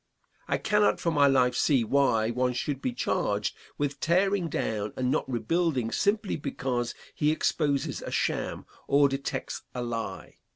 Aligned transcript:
I 0.47 0.57
cannot 0.57 0.99
for 0.99 1.11
my 1.11 1.27
life 1.27 1.53
see 1.53 1.83
why 1.83 2.31
one 2.31 2.53
should 2.53 2.81
be 2.81 2.91
charged 2.91 3.55
with 3.77 3.99
tearing 3.99 4.49
down 4.49 4.93
and 4.97 5.11
not 5.11 5.29
rebuilding 5.31 5.91
simply 5.91 6.37
because 6.37 6.95
he 7.13 7.29
exposes 7.31 8.01
a 8.01 8.09
sham, 8.09 8.65
or 8.87 9.07
detects 9.07 9.61
a 9.75 9.83
lie. 9.83 10.37